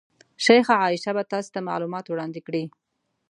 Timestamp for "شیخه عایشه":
0.45-1.11